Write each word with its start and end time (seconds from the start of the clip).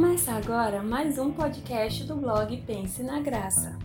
Começa 0.00 0.30
agora 0.30 0.80
mais 0.80 1.18
um 1.18 1.32
podcast 1.32 2.04
do 2.04 2.14
blog 2.14 2.56
Pense 2.64 3.02
na 3.02 3.18
Graça. 3.18 3.76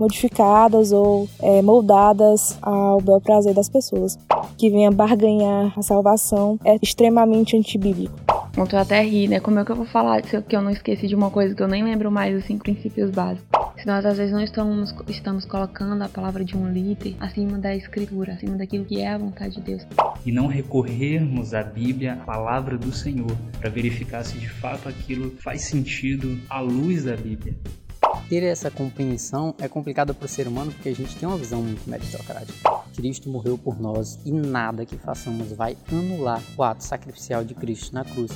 Modificadas 0.00 0.90
ou 0.90 1.28
é, 1.42 1.60
moldadas 1.60 2.58
ao 2.62 2.98
bel 3.02 3.20
prazer 3.20 3.52
das 3.52 3.68
pessoas. 3.68 4.18
Que 4.56 4.70
venha 4.70 4.90
barganhar 4.90 5.78
a 5.78 5.82
salvação 5.82 6.58
é 6.64 6.78
extremamente 6.80 7.54
antibíblico. 7.54 8.18
Ontem 8.56 8.76
eu 8.76 8.80
até 8.80 9.02
ri, 9.02 9.28
né? 9.28 9.38
Como 9.38 9.58
é 9.58 9.64
que 9.66 9.70
eu 9.70 9.76
vou 9.76 9.84
falar 9.84 10.24
se 10.24 10.34
eu 10.34 10.62
não 10.62 10.70
esqueci 10.70 11.06
de 11.06 11.14
uma 11.14 11.30
coisa 11.30 11.54
que 11.54 11.62
eu 11.62 11.68
nem 11.68 11.84
lembro 11.84 12.10
mais, 12.10 12.34
os 12.34 12.46
cinco 12.46 12.62
princípios 12.62 13.10
básicos? 13.10 13.47
Se 13.78 13.86
nós 13.86 14.04
às 14.04 14.16
vezes 14.16 14.32
não 14.32 14.42
estamos, 14.42 14.92
estamos 15.06 15.44
colocando 15.44 16.02
a 16.02 16.08
palavra 16.08 16.44
de 16.44 16.56
um 16.56 16.68
líder 16.68 17.14
acima 17.20 17.56
da 17.58 17.76
escritura, 17.76 18.32
acima 18.32 18.56
daquilo 18.56 18.84
que 18.84 19.00
é 19.00 19.12
a 19.12 19.18
vontade 19.18 19.54
de 19.54 19.60
Deus. 19.60 19.86
E 20.26 20.32
não 20.32 20.48
recorrermos 20.48 21.54
à 21.54 21.62
Bíblia, 21.62 22.14
a 22.14 22.16
palavra 22.16 22.76
do 22.76 22.92
Senhor, 22.92 23.30
para 23.60 23.70
verificar 23.70 24.24
se 24.24 24.36
de 24.36 24.48
fato 24.48 24.88
aquilo 24.88 25.30
faz 25.36 25.62
sentido 25.62 26.40
à 26.50 26.58
luz 26.60 27.04
da 27.04 27.16
Bíblia. 27.16 27.54
Ter 28.28 28.42
essa 28.42 28.68
compreensão 28.68 29.54
é 29.60 29.68
complicado 29.68 30.12
para 30.12 30.26
o 30.26 30.28
ser 30.28 30.48
humano 30.48 30.72
porque 30.72 30.88
a 30.88 30.94
gente 30.94 31.14
tem 31.14 31.28
uma 31.28 31.38
visão 31.38 31.62
muito 31.62 31.88
meritocrática. 31.88 32.68
Cristo 32.96 33.30
morreu 33.30 33.56
por 33.56 33.80
nós 33.80 34.18
e 34.24 34.32
nada 34.32 34.84
que 34.84 34.96
façamos 34.96 35.52
vai 35.52 35.76
anular 35.92 36.42
o 36.56 36.62
ato 36.64 36.82
sacrificial 36.82 37.44
de 37.44 37.54
Cristo 37.54 37.94
na 37.94 38.04
cruz. 38.04 38.32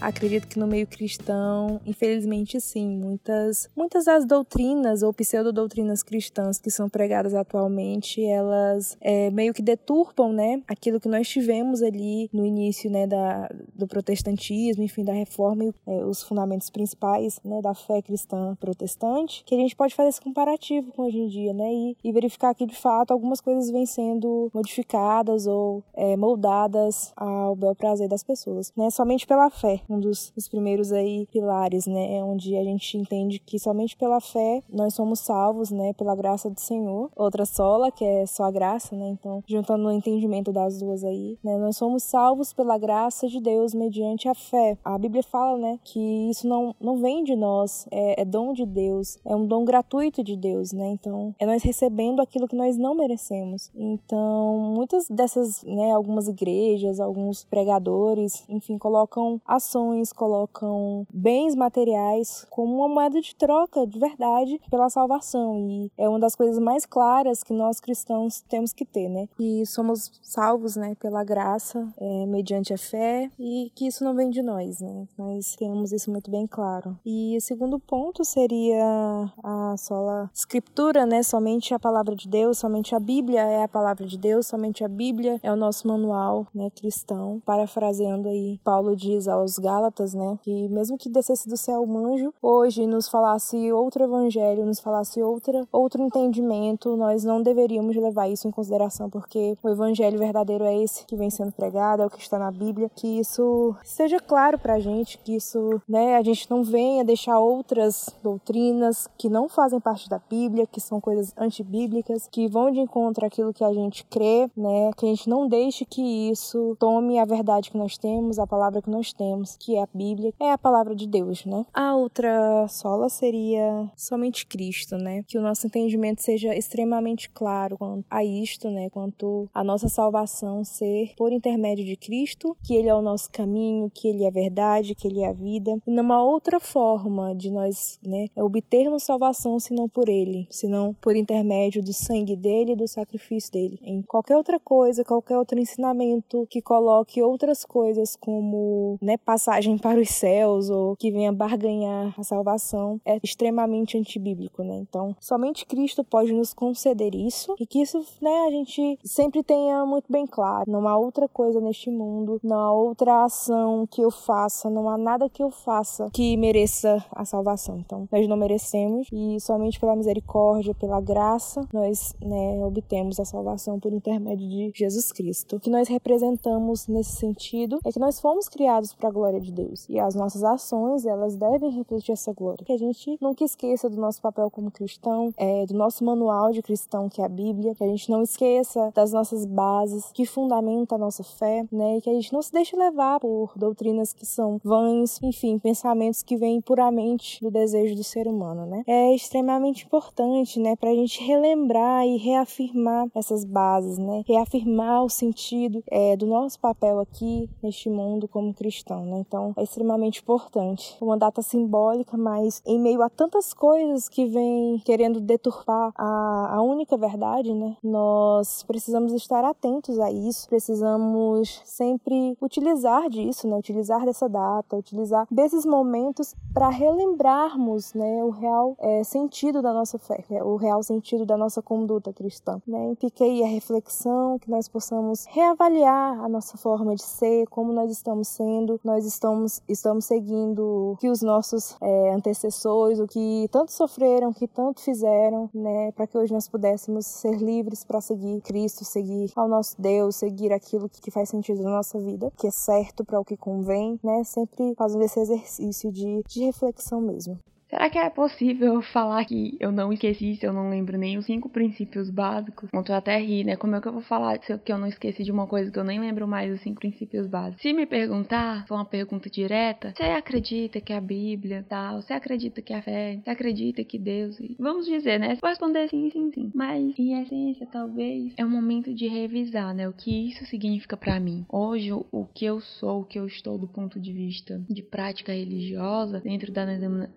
Acredito 0.00 0.48
que 0.48 0.58
no 0.58 0.66
meio 0.66 0.86
cristão, 0.86 1.78
infelizmente 1.84 2.58
sim, 2.58 2.88
muitas 2.88 3.68
muitas 3.76 4.06
das 4.06 4.24
doutrinas 4.24 5.02
ou 5.02 5.12
pseudo-doutrinas 5.12 6.02
cristãs 6.02 6.58
que 6.58 6.70
são 6.70 6.88
pregadas 6.88 7.34
atualmente, 7.34 8.24
elas 8.24 8.96
é, 9.00 9.30
meio 9.30 9.52
que 9.52 9.60
deturpam, 9.60 10.32
né, 10.32 10.62
aquilo 10.66 10.98
que 10.98 11.08
nós 11.08 11.28
tivemos 11.28 11.82
ali 11.82 12.30
no 12.32 12.46
início, 12.46 12.90
né, 12.90 13.06
da, 13.06 13.50
do 13.74 13.86
protestantismo, 13.86 14.82
enfim, 14.82 15.04
da 15.04 15.12
reforma 15.12 15.64
e 15.64 15.74
é, 15.86 16.04
os 16.04 16.22
fundamentos 16.22 16.70
principais, 16.70 17.38
né, 17.44 17.60
da 17.60 17.74
fé 17.74 18.00
cristã 18.00 18.56
protestante, 18.58 19.44
que 19.44 19.54
a 19.54 19.58
gente 19.58 19.76
pode 19.76 19.94
fazer 19.94 20.08
esse 20.08 20.20
comparativo 20.20 20.92
com 20.92 21.02
hoje 21.02 21.18
em 21.18 21.28
dia, 21.28 21.52
né, 21.52 21.70
e, 21.70 21.96
e 22.02 22.12
verificar 22.12 22.54
que 22.54 22.64
de 22.64 22.76
fato 22.76 23.10
algumas 23.10 23.40
coisas 23.40 23.70
vêm 23.70 23.84
sendo 23.84 24.50
modificadas 24.54 25.46
ou 25.46 25.84
é, 25.94 26.16
moldadas 26.16 27.12
ao 27.16 27.54
bel 27.54 27.74
prazer 27.74 28.08
das 28.08 28.22
pessoas, 28.22 28.72
né, 28.74 28.88
somente 28.88 29.26
pela 29.26 29.50
fé 29.50 29.82
um 29.90 29.98
dos, 29.98 30.32
dos 30.34 30.48
primeiros 30.48 30.92
aí 30.92 31.26
pilares, 31.32 31.86
né, 31.86 32.16
é 32.16 32.24
onde 32.24 32.56
a 32.56 32.62
gente 32.62 32.96
entende 32.96 33.40
que 33.40 33.58
somente 33.58 33.96
pela 33.96 34.20
fé 34.20 34.62
nós 34.68 34.94
somos 34.94 35.20
salvos, 35.20 35.70
né, 35.70 35.92
pela 35.94 36.14
graça 36.14 36.48
do 36.48 36.60
Senhor. 36.60 37.10
Outra 37.16 37.44
sola, 37.44 37.90
que 37.90 38.04
é 38.04 38.24
só 38.26 38.44
a 38.44 38.50
graça, 38.50 38.94
né, 38.94 39.08
então 39.08 39.42
juntando 39.46 39.88
o 39.88 39.92
entendimento 39.92 40.52
das 40.52 40.78
duas 40.78 41.02
aí, 41.02 41.36
né, 41.42 41.58
nós 41.58 41.76
somos 41.76 42.04
salvos 42.04 42.52
pela 42.52 42.78
graça 42.78 43.26
de 43.26 43.40
Deus 43.40 43.74
mediante 43.74 44.28
a 44.28 44.34
fé. 44.34 44.78
A 44.84 44.96
Bíblia 44.96 45.22
fala, 45.22 45.58
né, 45.58 45.78
que 45.82 46.30
isso 46.30 46.46
não, 46.46 46.74
não 46.80 46.98
vem 46.98 47.24
de 47.24 47.34
nós, 47.34 47.86
é, 47.90 48.22
é 48.22 48.24
dom 48.24 48.52
de 48.52 48.64
Deus, 48.64 49.18
é 49.24 49.34
um 49.34 49.46
dom 49.46 49.64
gratuito 49.64 50.22
de 50.22 50.36
Deus, 50.36 50.72
né, 50.72 50.88
então 50.88 51.34
é 51.38 51.46
nós 51.46 51.62
recebendo 51.62 52.20
aquilo 52.20 52.46
que 52.46 52.56
nós 52.56 52.76
não 52.76 52.94
merecemos. 52.94 53.70
Então, 53.74 54.72
muitas 54.74 55.08
dessas, 55.08 55.64
né, 55.64 55.92
algumas 55.92 56.28
igrejas, 56.28 57.00
alguns 57.00 57.44
pregadores, 57.44 58.44
enfim, 58.48 58.78
colocam 58.78 59.40
ações 59.46 59.79
colocam 60.14 61.06
bens 61.12 61.54
materiais 61.54 62.46
como 62.50 62.76
uma 62.76 62.88
moeda 62.88 63.20
de 63.20 63.34
troca 63.34 63.86
de 63.86 63.98
verdade 63.98 64.60
pela 64.70 64.88
salvação. 64.88 65.58
E 65.58 65.90
é 65.96 66.08
uma 66.08 66.18
das 66.18 66.34
coisas 66.34 66.58
mais 66.58 66.84
claras 66.84 67.42
que 67.42 67.52
nós 67.52 67.80
cristãos 67.80 68.42
temos 68.48 68.72
que 68.72 68.84
ter, 68.84 69.08
né? 69.08 69.28
E 69.38 69.64
somos 69.66 70.10
salvos, 70.22 70.76
né, 70.76 70.94
pela 71.00 71.24
graça, 71.24 71.86
é, 71.98 72.26
mediante 72.26 72.72
a 72.72 72.78
fé, 72.78 73.30
e 73.38 73.70
que 73.74 73.86
isso 73.86 74.04
não 74.04 74.14
vem 74.14 74.30
de 74.30 74.42
nós, 74.42 74.80
né? 74.80 75.06
Nós 75.16 75.56
temos 75.56 75.92
isso 75.92 76.10
muito 76.10 76.30
bem 76.30 76.46
claro. 76.46 76.98
E 77.04 77.36
o 77.36 77.40
segundo 77.40 77.78
ponto 77.78 78.24
seria 78.24 79.30
a 79.42 79.74
sola 79.76 80.30
escritura, 80.32 81.06
né? 81.06 81.22
Somente 81.22 81.74
a 81.74 81.78
palavra 81.78 82.14
de 82.14 82.28
Deus, 82.28 82.58
somente 82.58 82.94
a 82.94 83.00
Bíblia 83.00 83.42
é 83.42 83.62
a 83.62 83.68
palavra 83.68 84.06
de 84.06 84.18
Deus, 84.18 84.46
somente 84.46 84.84
a 84.84 84.88
Bíblia 84.88 85.38
é 85.42 85.52
o 85.52 85.56
nosso 85.56 85.86
manual, 85.88 86.46
né, 86.54 86.70
cristão. 86.70 87.40
Parafraseando 87.44 88.28
aí, 88.28 88.58
Paulo 88.64 88.96
diz 88.96 89.28
aos 89.28 89.58
Gálatas, 89.70 90.14
né? 90.14 90.36
Que 90.42 90.68
mesmo 90.68 90.98
que 90.98 91.08
descesse 91.08 91.48
do 91.48 91.56
céu 91.56 91.82
um 91.82 92.06
anjo, 92.06 92.34
hoje 92.42 92.86
nos 92.86 93.08
falasse 93.08 93.72
outro 93.72 94.02
evangelho, 94.02 94.66
nos 94.66 94.80
falasse 94.80 95.22
outra, 95.22 95.66
outro 95.70 96.02
entendimento, 96.02 96.96
nós 96.96 97.22
não 97.22 97.40
deveríamos 97.40 97.94
levar 97.94 98.28
isso 98.28 98.48
em 98.48 98.50
consideração, 98.50 99.08
porque 99.08 99.56
o 99.62 99.68
evangelho 99.68 100.18
verdadeiro 100.18 100.64
é 100.64 100.76
esse 100.76 101.04
que 101.06 101.14
vem 101.14 101.30
sendo 101.30 101.52
pregado, 101.52 102.02
é 102.02 102.06
o 102.06 102.10
que 102.10 102.18
está 102.18 102.36
na 102.36 102.50
Bíblia, 102.50 102.90
que 102.96 103.20
isso 103.20 103.74
seja 103.84 104.18
claro 104.18 104.58
pra 104.58 104.80
gente, 104.80 105.18
que 105.18 105.36
isso, 105.36 105.80
né, 105.88 106.16
a 106.16 106.22
gente 106.22 106.50
não 106.50 106.64
venha 106.64 107.04
deixar 107.04 107.38
outras 107.38 108.08
doutrinas 108.22 109.08
que 109.16 109.28
não 109.28 109.48
fazem 109.48 109.78
parte 109.78 110.08
da 110.08 110.18
Bíblia, 110.18 110.66
que 110.66 110.80
são 110.80 111.00
coisas 111.00 111.32
antibíblicas, 111.38 112.26
que 112.30 112.48
vão 112.48 112.72
de 112.72 112.80
encontro 112.80 113.24
àquilo 113.24 113.54
que 113.54 113.64
a 113.64 113.72
gente 113.72 114.04
crê, 114.06 114.50
né, 114.56 114.90
que 114.96 115.06
a 115.06 115.08
gente 115.08 115.28
não 115.28 115.46
deixe 115.46 115.84
que 115.84 116.02
isso 116.30 116.76
tome 116.78 117.18
a 117.18 117.24
verdade 117.24 117.70
que 117.70 117.78
nós 117.78 117.96
temos, 117.96 118.38
a 118.38 118.46
palavra 118.46 118.82
que 118.82 118.90
nós 118.90 119.12
temos, 119.12 119.59
que 119.60 119.76
é 119.76 119.82
a 119.82 119.88
Bíblia, 119.92 120.32
é 120.40 120.50
a 120.50 120.58
palavra 120.58 120.94
de 120.94 121.06
Deus, 121.06 121.44
né? 121.44 121.66
A 121.74 121.94
outra 121.94 122.66
sola 122.68 123.10
seria 123.10 123.90
somente 123.94 124.46
Cristo, 124.46 124.96
né? 124.96 125.22
Que 125.28 125.38
o 125.38 125.42
nosso 125.42 125.66
entendimento 125.66 126.22
seja 126.22 126.56
extremamente 126.56 127.28
claro 127.28 127.76
quanto 127.76 128.06
a 128.10 128.24
isto, 128.24 128.70
né? 128.70 128.88
Quanto 128.88 129.48
a 129.52 129.62
nossa 129.62 129.88
salvação 129.88 130.64
ser 130.64 131.12
por 131.16 131.30
intermédio 131.32 131.84
de 131.84 131.96
Cristo, 131.96 132.56
que 132.64 132.74
Ele 132.74 132.88
é 132.88 132.94
o 132.94 133.02
nosso 133.02 133.30
caminho, 133.30 133.90
que 133.94 134.08
Ele 134.08 134.24
é 134.24 134.28
a 134.28 134.32
verdade, 134.32 134.94
que 134.94 135.06
Ele 135.06 135.20
é 135.20 135.28
a 135.28 135.32
vida. 135.32 135.76
E 135.86 135.90
numa 135.90 136.22
outra 136.22 136.58
forma 136.58 137.34
de 137.34 137.50
nós, 137.50 137.98
né? 138.02 138.28
Obtermos 138.36 139.02
salvação 139.02 139.60
senão 139.60 139.88
por 139.88 140.08
Ele, 140.08 140.46
senão 140.50 140.96
por 141.00 141.14
intermédio 141.14 141.82
do 141.82 141.92
sangue 141.92 142.34
dele 142.34 142.72
e 142.72 142.76
do 142.76 142.88
sacrifício 142.88 143.52
dele. 143.52 143.78
Em 143.82 144.00
qualquer 144.02 144.36
outra 144.36 144.58
coisa, 144.58 145.04
qualquer 145.04 145.36
outro 145.36 145.58
ensinamento 145.58 146.46
que 146.48 146.62
coloque 146.62 147.22
outras 147.22 147.64
coisas 147.64 148.16
como, 148.16 148.96
né? 149.02 149.16
Passar 149.18 149.49
passagem 149.50 149.76
para 149.76 150.00
os 150.00 150.08
céus 150.10 150.70
ou 150.70 150.94
que 150.96 151.10
venha 151.10 151.32
barganhar 151.32 152.14
a 152.16 152.22
salvação 152.22 153.00
é 153.04 153.18
extremamente 153.20 153.98
antibíblico, 153.98 154.62
né? 154.62 154.76
Então, 154.76 155.16
somente 155.18 155.66
Cristo 155.66 156.04
pode 156.04 156.32
nos 156.32 156.54
conceder 156.54 157.16
isso 157.16 157.56
e 157.58 157.66
que 157.66 157.82
isso, 157.82 158.00
né, 158.22 158.44
a 158.46 158.50
gente 158.50 158.96
sempre 159.04 159.42
tenha 159.42 159.84
muito 159.84 160.04
bem 160.08 160.24
claro. 160.24 160.70
Não 160.70 160.86
há 160.86 160.96
outra 160.96 161.28
coisa 161.28 161.60
neste 161.60 161.90
mundo, 161.90 162.38
não 162.44 162.56
há 162.56 162.72
outra 162.72 163.24
ação 163.24 163.88
que 163.90 164.00
eu 164.00 164.10
faça, 164.10 164.70
não 164.70 164.88
há 164.88 164.96
nada 164.96 165.28
que 165.28 165.42
eu 165.42 165.50
faça 165.50 166.08
que 166.12 166.36
mereça 166.36 167.04
a 167.10 167.24
salvação. 167.24 167.78
Então, 167.78 168.08
nós 168.12 168.28
não 168.28 168.36
merecemos 168.36 169.08
e 169.12 169.40
somente 169.40 169.80
pela 169.80 169.96
misericórdia, 169.96 170.74
pela 170.74 171.00
graça, 171.00 171.66
nós, 171.72 172.14
né, 172.20 172.64
obtemos 172.64 173.18
a 173.18 173.24
salvação 173.24 173.80
por 173.80 173.92
intermédio 173.92 174.48
de 174.48 174.72
Jesus 174.74 175.10
Cristo. 175.10 175.56
O 175.56 175.60
que 175.60 175.70
nós 175.70 175.88
representamos 175.88 176.86
nesse 176.86 177.16
sentido 177.16 177.80
é 177.84 177.90
que 177.90 177.98
nós 177.98 178.20
fomos 178.20 178.48
criados 178.48 178.94
para 178.94 179.08
a 179.08 179.12
glória 179.12 179.39
de 179.40 179.52
Deus. 179.52 179.88
E 179.88 179.98
as 179.98 180.14
nossas 180.14 180.42
ações, 180.42 181.04
elas 181.04 181.36
devem 181.36 181.70
refletir 181.70 182.12
essa 182.12 182.32
glória. 182.32 182.64
Que 182.64 182.72
a 182.72 182.78
gente 182.78 183.18
nunca 183.20 183.44
esqueça 183.44 183.88
do 183.88 184.00
nosso 184.00 184.20
papel 184.20 184.50
como 184.50 184.70
cristão, 184.70 185.32
é, 185.36 185.66
do 185.66 185.74
nosso 185.74 186.04
manual 186.04 186.52
de 186.52 186.62
cristão, 186.62 187.08
que 187.08 187.20
é 187.20 187.24
a 187.24 187.28
Bíblia. 187.28 187.74
Que 187.74 187.84
a 187.84 187.88
gente 187.88 188.10
não 188.10 188.22
esqueça 188.22 188.90
das 188.94 189.12
nossas 189.12 189.44
bases 189.44 190.10
que 190.12 190.24
fundamentam 190.26 190.96
a 190.96 191.00
nossa 191.00 191.22
fé, 191.22 191.64
né? 191.70 191.98
E 191.98 192.00
que 192.00 192.10
a 192.10 192.14
gente 192.14 192.32
não 192.32 192.42
se 192.42 192.52
deixe 192.52 192.76
levar 192.76 193.20
por 193.20 193.52
doutrinas 193.56 194.12
que 194.12 194.26
são 194.26 194.60
vãs, 194.64 195.20
enfim, 195.22 195.58
pensamentos 195.58 196.22
que 196.22 196.36
vêm 196.36 196.60
puramente 196.60 197.42
do 197.42 197.50
desejo 197.50 197.94
do 197.94 198.04
ser 198.04 198.26
humano, 198.26 198.66
né? 198.66 198.82
É 198.86 199.14
extremamente 199.14 199.84
importante, 199.84 200.58
né, 200.58 200.76
pra 200.76 200.94
gente 200.94 201.22
relembrar 201.22 202.06
e 202.06 202.16
reafirmar 202.16 203.08
essas 203.14 203.44
bases, 203.44 203.98
né? 203.98 204.22
Reafirmar 204.26 205.04
o 205.04 205.08
sentido 205.08 205.82
é, 205.90 206.16
do 206.16 206.26
nosso 206.26 206.58
papel 206.58 206.98
aqui 207.00 207.48
neste 207.62 207.88
mundo 207.88 208.28
como 208.28 208.54
cristão, 208.54 209.04
né? 209.04 209.24
Então 209.30 209.54
é 209.56 209.62
extremamente 209.62 210.20
importante. 210.20 210.96
Uma 211.00 211.16
data 211.16 211.40
simbólica, 211.40 212.16
mas 212.16 212.60
em 212.66 212.80
meio 212.80 213.00
a 213.00 213.08
tantas 213.08 213.54
coisas 213.54 214.08
que 214.08 214.26
vêm 214.26 214.82
querendo 214.84 215.20
deturpar 215.20 215.92
a, 215.96 216.56
a 216.56 216.62
única 216.62 216.96
verdade, 216.96 217.54
né? 217.54 217.76
Nós 217.80 218.64
precisamos 218.64 219.12
estar 219.12 219.44
atentos 219.44 220.00
a 220.00 220.10
isso, 220.10 220.48
precisamos 220.48 221.62
sempre 221.64 222.36
utilizar 222.42 223.08
disso, 223.08 223.46
né? 223.46 223.56
Utilizar 223.56 224.04
dessa 224.04 224.28
data, 224.28 224.76
utilizar 224.76 225.28
desses 225.30 225.64
momentos 225.64 226.34
para 226.52 226.68
relembrarmos, 226.68 227.94
né? 227.94 228.24
O 228.24 228.30
real 228.30 228.74
é, 228.80 229.04
sentido 229.04 229.62
da 229.62 229.72
nossa 229.72 229.96
fé, 229.96 230.24
é 230.28 230.42
o 230.42 230.56
real 230.56 230.82
sentido 230.82 231.24
da 231.24 231.36
nossa 231.36 231.62
conduta 231.62 232.12
cristã, 232.12 232.60
né? 232.66 232.96
Fica 232.98 233.22
aí 233.22 233.44
a 233.44 233.46
reflexão 233.46 234.40
que 234.40 234.50
nós 234.50 234.66
possamos 234.66 235.24
reavaliar 235.26 236.18
a 236.18 236.28
nossa 236.28 236.58
forma 236.58 236.96
de 236.96 237.02
ser, 237.04 237.46
como 237.46 237.72
nós 237.72 237.92
estamos 237.92 238.26
sendo, 238.26 238.80
nós 238.82 239.06
estamos, 239.14 239.62
estamos 239.68 240.04
seguindo 240.04 240.96
que 241.00 241.08
os 241.08 241.22
nossos 241.22 241.76
é, 241.80 242.14
antecessores, 242.14 242.98
o 242.98 243.06
que 243.06 243.48
tanto 243.50 243.72
sofreram, 243.72 244.32
que 244.32 244.46
tanto 244.46 244.80
fizeram, 244.80 245.50
né, 245.54 245.92
para 245.92 246.06
que 246.06 246.16
hoje 246.16 246.32
nós 246.32 246.48
pudéssemos 246.48 247.06
ser 247.06 247.36
livres 247.36 247.84
para 247.84 248.00
seguir 248.00 248.40
Cristo, 248.42 248.84
seguir 248.84 249.30
ao 249.36 249.48
nosso 249.48 249.80
Deus, 249.80 250.16
seguir 250.16 250.52
aquilo 250.52 250.88
que 250.88 251.10
faz 251.10 251.28
sentido 251.28 251.62
na 251.62 251.70
nossa 251.70 251.98
vida, 251.98 252.32
que 252.36 252.46
é 252.46 252.50
certo 252.50 253.04
para 253.04 253.20
o 253.20 253.24
que 253.24 253.36
convém, 253.36 253.98
né, 254.02 254.22
sempre 254.24 254.74
fazendo 254.76 255.04
esse 255.04 255.20
exercício 255.20 255.92
de, 255.92 256.22
de 256.26 256.44
reflexão 256.44 257.00
mesmo. 257.00 257.38
Será 257.70 257.88
que 257.88 257.98
é 257.98 258.10
possível 258.10 258.82
falar 258.92 259.24
que 259.24 259.56
eu 259.60 259.70
não 259.70 259.92
esqueci 259.92 260.34
se 260.34 260.44
eu 260.44 260.52
não 260.52 260.68
lembro 260.68 260.98
nem 260.98 261.16
os 261.16 261.24
cinco 261.24 261.48
princípios 261.48 262.10
básicos? 262.10 262.68
Ontem 262.74 262.92
eu 262.92 262.96
até 262.96 263.16
ri, 263.16 263.44
né? 263.44 263.56
Como 263.56 263.76
é 263.76 263.80
que 263.80 263.86
eu 263.86 263.92
vou 263.92 264.02
falar 264.02 264.38
que 264.38 264.72
eu 264.72 264.78
não 264.78 264.88
esqueci 264.88 265.22
de 265.22 265.30
uma 265.30 265.46
coisa 265.46 265.70
que 265.70 265.78
eu 265.78 265.84
nem 265.84 266.00
lembro 266.00 266.26
mais 266.26 266.52
os 266.52 266.60
cinco 266.60 266.80
princípios 266.80 267.28
básicos? 267.28 267.62
Se 267.62 267.72
me 267.72 267.86
perguntar, 267.86 268.66
for 268.66 268.74
uma 268.74 268.84
pergunta 268.84 269.30
direta, 269.30 269.94
você 269.96 270.02
acredita 270.02 270.80
que 270.80 270.92
a 270.92 271.00
Bíblia 271.00 271.64
tal? 271.68 272.02
Você 272.02 272.12
acredita 272.12 272.60
que 272.60 272.72
a 272.72 272.82
fé? 272.82 273.20
Você 273.22 273.30
acredita 273.30 273.84
que 273.84 273.98
Deus? 273.98 274.36
Vamos 274.58 274.86
dizer, 274.86 275.20
né? 275.20 275.38
Vou 275.40 275.48
responder 275.48 275.88
sim, 275.88 276.10
sim, 276.10 276.32
sim. 276.32 276.50
Mas, 276.52 276.98
em 276.98 277.22
essência, 277.22 277.68
talvez 277.70 278.32
é 278.36 278.44
um 278.44 278.50
momento 278.50 278.92
de 278.92 279.06
revisar, 279.06 279.72
né? 279.72 279.88
O 279.88 279.92
que 279.92 280.28
isso 280.28 280.44
significa 280.46 280.96
para 280.96 281.20
mim. 281.20 281.46
Hoje, 281.48 281.92
o 281.92 282.26
que 282.34 282.44
eu 282.44 282.60
sou, 282.60 283.02
o 283.02 283.04
que 283.04 283.18
eu 283.18 283.26
estou 283.26 283.56
do 283.56 283.68
ponto 283.68 284.00
de 284.00 284.12
vista 284.12 284.60
de 284.68 284.82
prática 284.82 285.32
religiosa, 285.32 286.20
dentro 286.20 286.50
da 286.50 286.64